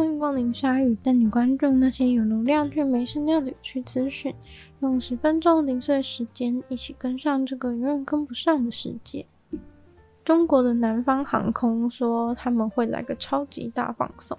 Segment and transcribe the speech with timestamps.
[0.00, 4.34] 欢迎光临鲨鱼，带你关注那些有流量却没声量的有趣资讯。
[4.80, 9.26] 用十分钟零碎时间，一起跟上这个永远跟不上的世界。
[10.24, 14.38] 中国的南方航空说他们会来个超级大放送，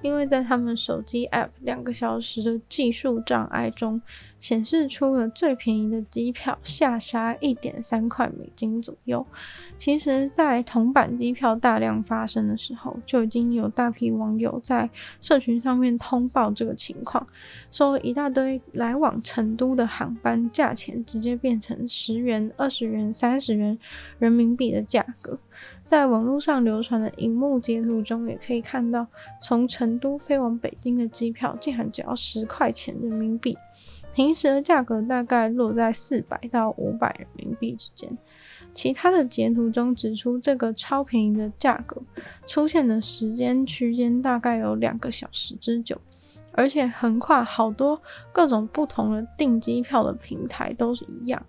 [0.00, 4.00] 因为在他们手机 App 两个小时的技术障碍中，
[4.42, 9.24] 显示出了最便宜的机票下杀一点三块美金左右。
[9.78, 17.24] 其实，在铜板机票大量发生的时候，就已经有大批网友在社群上面通报这个情况，
[17.70, 23.78] 说一大堆来往成都的航班价钱直接变成十元、二十元、三十元
[24.18, 25.38] 人民币的价格。
[25.84, 29.06] 在网络上流传的荧幕截图中，也可以看到，
[29.40, 33.56] 从成都飞往北京的机票竟然只要十块钱人民币，
[34.14, 38.16] 平时的价格大概落在四百到五百人民币之间。
[38.74, 42.00] 其他的截图中指出，这个超便宜的价格
[42.46, 46.00] 出现的时间区间大概有两个小时之久。
[46.52, 48.00] 而且横跨好多
[48.32, 51.42] 各种不同的订机票的平台都是一样，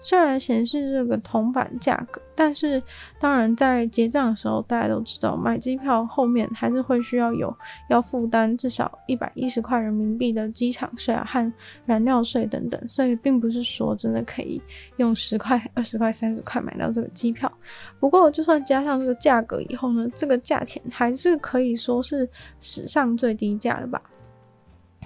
[0.00, 2.82] 虽然显示这个铜板价格，但是
[3.18, 7.54] 当然在结账的时候，大家都知道买机票后面还是会需要有
[7.88, 11.52] 要负担至少一百一十块人民币的机场税啊和
[11.86, 14.60] 燃料税等等，所以并不是说真的可以
[14.96, 17.50] 用十块、二十块、三十块买到这个机票。
[17.98, 24.00] 不过就算加上这个价格以后呢，这个价钱还是可以说是史上最低价了吧。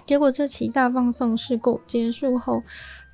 [0.06, 2.62] 结果这起大放送事故结束后，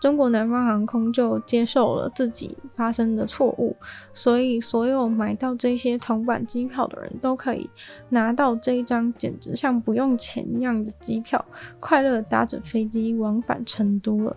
[0.00, 3.77] 中国南方航空就接受了自己发生的错误，
[4.12, 7.68] 所以所有买到这些铜板机票的人都可以
[8.08, 11.44] 拿到这一张简直像不用钱一样的机票，
[11.78, 14.36] 快乐搭着飞机往返成都了。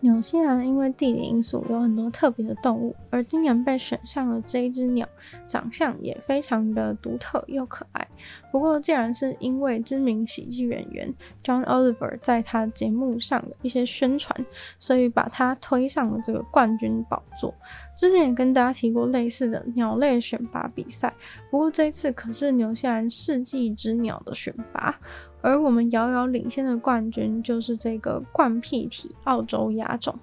[0.00, 5.08] 纽西兰因为地理因素有很多特别的动物，而今年被选上了这一只鸟，
[5.48, 8.06] 长相也非常的独特又可爱。
[8.52, 14.46] 不过，竟然是因为知名喜剧演员 John Oliver 在他节目上的一些宣传，
[14.78, 17.52] 所以把他推上了这个冠军宝座。
[17.96, 21.12] 之前也跟大家提过类似的鸟类选拔比赛，
[21.50, 24.96] 不过这一次可是纽西兰世纪之鸟的选拔。
[25.40, 30.14] 而我们遥遥领先的冠军就是这个冠屁体澳洲亚种，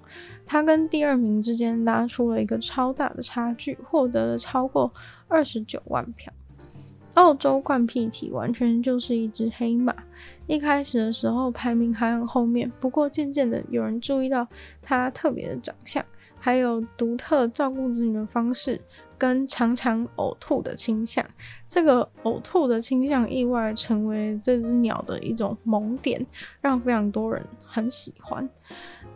[0.44, 4.92] 它跟第二名之间拉出了一个超大的差距，获得了超过
[5.26, 6.32] 二十九万票。
[7.14, 9.94] 澳洲冠屁体完全就是一只黑马，
[10.46, 14.46] 一开始的时候排名还很后面，不过渐渐的有人注意到
[14.82, 16.04] 它特别的长相，
[16.38, 18.78] 还有独特照顾子女的方式。
[19.18, 21.24] 跟常常呕吐的倾向，
[21.68, 26.24] 这个呕吐的倾向意外成为这只鸟的一种萌点，
[26.60, 28.48] 让非常多人很喜欢。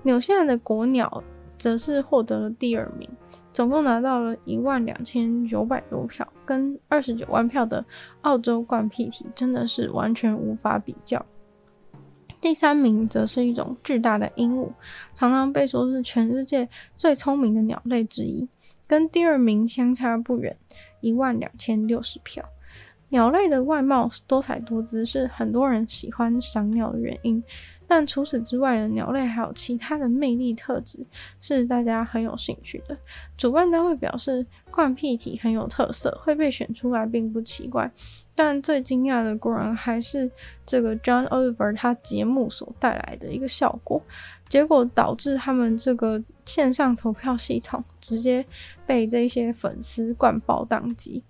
[0.02, 1.22] 纽西兰的国鸟
[1.58, 3.08] 则是获得了第二名，
[3.52, 7.84] 总共拿到了一万两千九百多票，跟二十九万票的
[8.22, 11.24] 澳洲冠屁体真的是完全无法比较。
[12.40, 14.70] 第三名则是一种巨大的鹦鹉，
[15.12, 18.48] 常常被说是全世界最聪明的鸟类之一。
[18.90, 20.56] 跟第二名相差不远，
[21.00, 22.44] 一万两千六十票。
[23.10, 27.40] 鸟类的外貌多彩多姿，是很多人喜欢赏鸟的原因。
[27.86, 31.06] 但除此之外的鸟类还有其他的魅力特质，
[31.38, 32.98] 是大家很有兴趣的。
[33.36, 37.88] 主办单位表示，冠屁体很有特色，会被选出来并不奇怪。
[38.34, 40.28] 但最惊讶的，果然还是
[40.66, 44.02] 这个 John Oliver 他节目所带来的一个效果。
[44.50, 48.44] 结果导致他们这个线上投票系统直接
[48.84, 51.22] 被这些粉丝灌爆当机。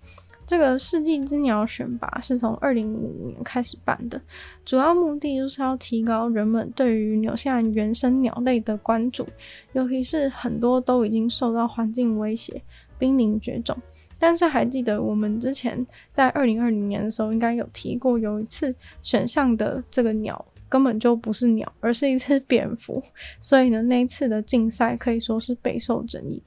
[0.45, 4.19] 这个世纪之鸟选拔是从二零零五年开始办的，
[4.65, 9.25] 主要目的就是要提高人们对于纽西兰原生鸟类的关注，
[9.71, 12.61] 尤其是很多都已经受到环境威胁、
[12.97, 13.77] 濒临绝种。
[14.19, 20.43] 但是还记得我们之前在二零二零年的时候，应该有提过，有一次选上的这个鸟。
[20.71, 23.03] 根本就不是鸟，而是一只蝙蝠。
[23.41, 26.41] 所以呢，那一次的竞赛可以说是备受争议。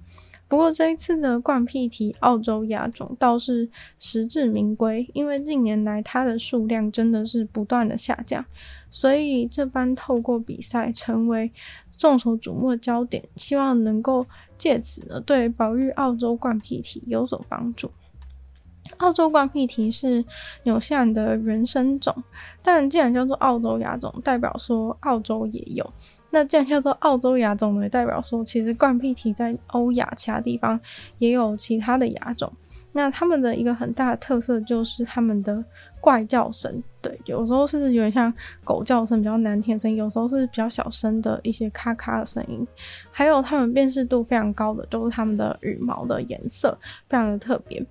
[0.49, 3.69] 不过这一次的冠屁体澳洲亚种倒是
[3.99, 8.43] 实至名归，因为近年来它的数量真的是不断的下降，
[8.89, 11.51] 所以这般透过比赛成为
[11.97, 17.91] 众所瞩目的焦点，希望能够借此呢对保育澳洲冠屁体有所帮助。
[18.99, 20.25] 澳洲冠屁体是
[20.65, 22.15] 纽西兰的原生种，
[22.63, 25.89] 但既然叫做澳洲亚种，代表说澳洲也有。
[26.31, 30.79] 那既然叫做澳洲亚种呢，代表说其实冠屁体在欧亚其他地方
[31.19, 32.53] 也有其他的亚种。
[32.97, 35.65] 那他们的一个很大的特色就是他们的
[36.01, 38.33] 怪叫声，对，有时候是有点像
[38.63, 42.65] 狗叫声，比较难听的声音；有时候是比较小声的一些咔咔的声音。
[43.11, 46.79] 还有他们辨识度非常高的，都是他们的羽毛的颜色，
[47.09, 47.85] 非常的特别。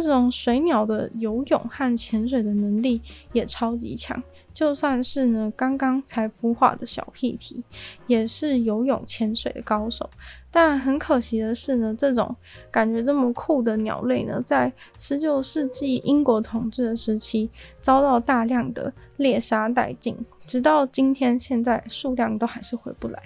[0.00, 3.00] 这种水鸟的游泳和潜水的能力
[3.32, 4.22] 也超级强，
[4.52, 7.62] 就算是呢刚刚才孵化的小屁体，
[8.06, 10.08] 也是游泳潜水的高手。
[10.50, 12.34] 但很可惜的是呢，这种
[12.70, 17.50] 感觉这么酷的鸟类呢，在十九世纪英国统治的时期，
[17.80, 20.16] 遭到大量的猎杀殆尽，
[20.46, 23.22] 直到今天，现在数量都还是回不来。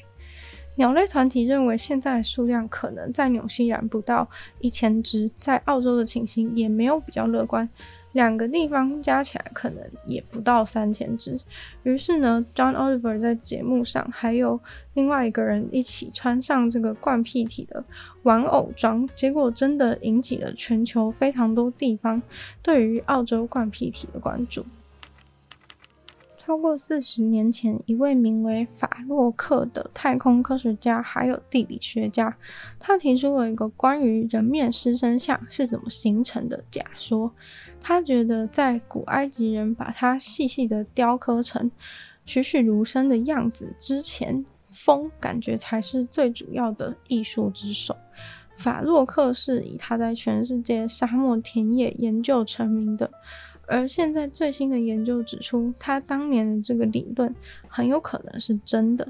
[0.80, 4.26] 鸟类团体认为，现在数量可能在纽西兰不到
[4.60, 7.68] 一千只，在澳洲的情形也没有比较乐观，
[8.12, 11.38] 两个地方加起来可能也不到三千只。
[11.82, 14.58] 于是呢，John Oliver 在节目上还有
[14.94, 17.84] 另外一个人一起穿上这个冠屁体的
[18.22, 22.22] 玩偶装，结果真的引起了全球非常多地方
[22.62, 24.64] 对于澳洲冠屁体的关注。
[26.50, 32.36] 超过四十年前，一位名为法洛克的太空科学家还有地理学家，
[32.76, 37.32] 他提出了一个关于人面狮身像是怎么形成的假说。
[37.80, 41.70] 他觉得，在古埃及人把它细细的雕刻成
[42.24, 47.96] 栩栩如生的样子之前，风感觉才是最主要的艺术之首。
[48.56, 53.08] 法洛克是以他在全世界沙漠田野研究成名的。
[53.70, 57.32] 而现在最新的研究指出，他当年的这个理论
[57.68, 59.06] 很有可能是真的。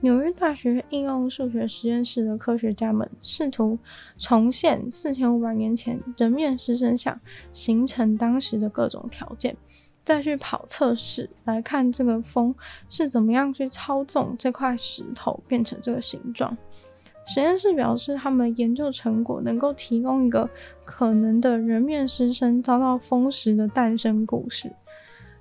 [0.00, 3.76] 纽约大学应用数学实验室的科学家们试图
[4.16, 7.20] 重现四千五百年前人面狮身像
[7.52, 9.56] 形成当时的各种条件，
[10.04, 12.54] 再去跑测试来看这个风
[12.88, 16.56] 是怎么样去操纵这块石头变成这个形状。
[17.28, 20.48] 实验室表示，他们研究成果能够提供一个
[20.82, 24.72] 可能的人面狮身遭到风蚀的诞生故事。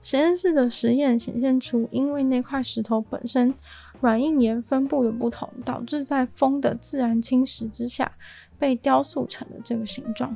[0.02, 3.54] 实验室的实验显现出，因为那块石头本身
[4.02, 8.12] 软硬岩分布的不同，导致在风的自然侵蚀之下
[8.60, 10.36] 被雕塑成了这个形状。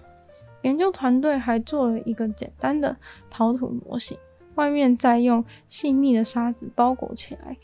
[0.61, 2.95] 研究团队还做了一个简单的
[3.29, 4.17] 陶土模型，
[4.55, 7.57] 外面再用细密的沙子包裹起来。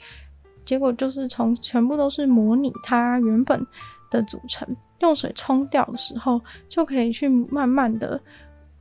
[0.67, 3.65] 结果就是从全部都是模拟它原本
[4.11, 4.67] 的组成，
[4.99, 8.19] 用水冲掉的时候，就可以去慢慢的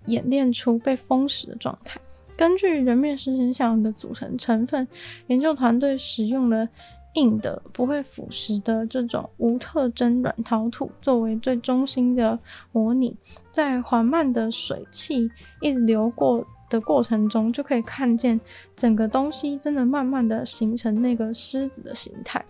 [0.06, 2.00] 演练出被封死的状态。
[2.36, 4.86] 根据人面狮身像的组成成分，
[5.28, 6.68] 研究团队使用了
[7.14, 12.36] 硬的、不会腐蚀的这种无特征软陶土作为最中心的
[12.72, 13.16] 模拟，
[13.52, 15.30] 在缓慢的水汽
[15.60, 18.40] 一直流过的过程中，就可以看见
[18.74, 22.44] 整个东西真的慢慢的形成那个狮子的形态。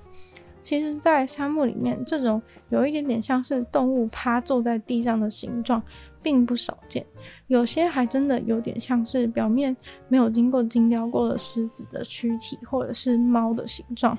[0.63, 5.81] 其实，在沙漠里面，这种有一点点像是动物趴坐在地上的形状，
[6.21, 7.07] 并不少见。
[7.47, 9.77] 有些还真的有点像是表面
[10.09, 14.19] 没有经过精雕过的狮子的躯体，或者是猫的形状。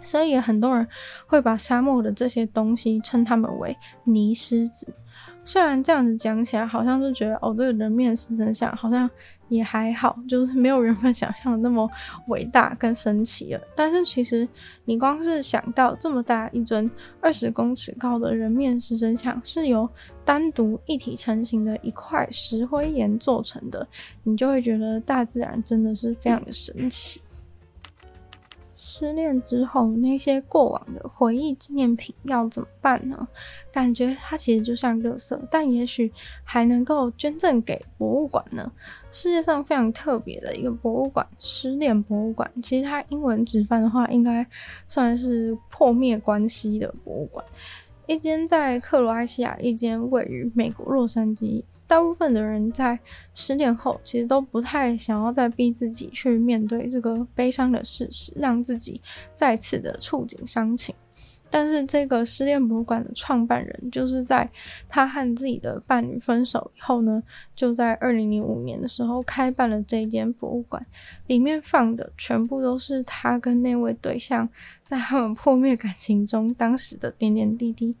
[0.00, 0.86] 所以，很多人
[1.26, 4.86] 会把沙漠的这些东西称它们为泥狮子。
[5.44, 9.08] 虽然这样子讲起来，好像是觉得哦，这个人面狮身像好像
[9.48, 11.90] 也还好，就是没有人们想象的那么
[12.28, 13.60] 伟大跟神奇了。
[13.74, 14.46] 但是其实
[14.84, 16.88] 你光是想到这么大一尊
[17.20, 19.88] 二十公尺高的人面狮身像是由
[20.24, 23.86] 单独一体成型的一块石灰岩做成的，
[24.22, 27.20] 你就会觉得大自然真的是非常的神奇。
[28.92, 33.28] 失恋之后，那些过往的回忆纪念品要怎么办呢？
[33.72, 38.70] 感觉它其实就像垃圾，但也许还能够捐赠给博物馆呢。
[39.12, 42.50] 世界上非常特别的一个博物馆——失恋博物馆。
[42.60, 44.44] 其实它英文直翻的话，应该
[44.88, 47.44] 算是破灭关系的博物馆。
[48.08, 51.62] 一间在克罗埃西亚，一间位于美国洛杉矶。
[51.90, 52.96] 大部分的人在
[53.34, 59.00] 失恋后，其实都不太想要再逼自己去面对这个悲伤的事实，让自己
[59.34, 60.94] 再次的触景伤情。
[61.50, 64.48] 但是，这个失恋博物馆的创办人，就是在
[64.88, 67.20] 他和自己的伴侣分手以后呢，
[67.56, 70.80] 就在二零零五年的时候开办了这间博物馆，
[71.26, 74.48] 里面放的全部都是他跟那位对象
[74.84, 77.96] 在他们破灭感情中当时的点点滴滴。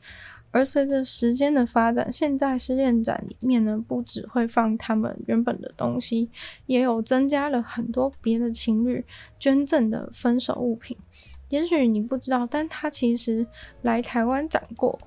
[0.52, 6.28] 而随着时间的发展，现在失恋展里面呢，不只会放他们原本的东西，
[6.66, 9.04] 也有增加了很多别的情侣
[9.38, 10.96] 捐赠的分手物品。
[11.48, 13.46] 也许你不知道，但他其实
[13.82, 14.98] 来台湾展过。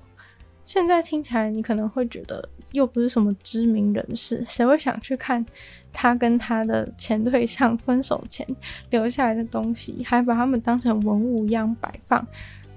[0.62, 5.44] 现在听起来你可能会觉得又不是什么知名人士，谁会想去看
[5.92, 8.46] 他跟他的前对象分手前
[8.88, 12.26] 留下来的东西，还把他们当成文物一样摆放？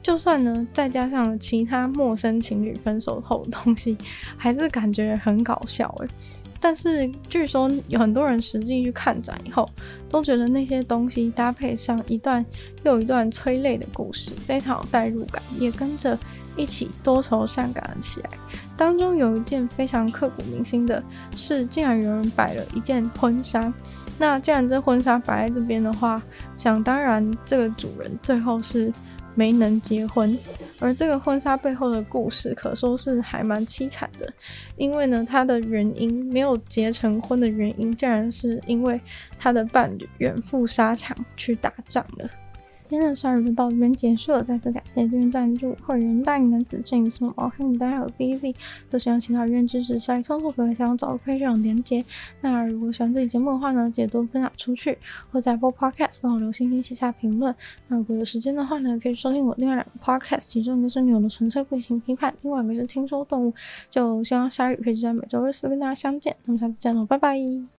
[0.01, 3.98] 就算呢，再加上其他陌生情侣分手后的东西，
[4.38, 6.08] 还是感觉很搞笑诶。
[6.60, 9.68] 但是据说有很多人实际去看展以后，
[10.10, 12.44] 都觉得那些东西搭配上一段
[12.84, 16.18] 又一段催泪的故事，非常有代入感，也跟着
[16.56, 18.30] 一起多愁善感了起来。
[18.75, 21.04] 当中有一件非常刻骨铭心的
[21.36, 23.72] 是，竟然有人摆了一件婚纱。
[24.18, 26.20] 那既然这婚纱摆在这边的话，
[26.56, 28.92] 想当然这个主人最后是
[29.38, 30.36] 没能结婚。
[30.79, 34.27] 而这个婚纱背后的故事可说是还蛮凄惨的，
[34.75, 39.00] 因为呢，他的原因没有结成婚的原因，竟然是因为
[39.38, 42.29] 他的伴侣远赴沙场去打仗了。
[42.89, 48.56] 今天的鲨鱼就到这边结束了，再次感谢这边赞助会员大龄男子郑什么毛黑牡丹还有 ZZ，
[48.89, 52.03] 都希望其他愿支持鲨鱼创作，可以想要找到配上连接。
[52.41, 54.98] 那如果喜欢这期节目的话呢，记得多分享出去，
[55.32, 57.53] 或在播 Podcast 帮我留星星写下评论。
[57.89, 63.53] 那如果有时间的话呢，可以收听我另外两个 Podcast，其中一个是女友的纯粹不理性批判，另外一个是听说动物。
[63.89, 67.67] 就希望鲨鱼可以在每周日四跟大家相见，那么下次见喽，拜拜。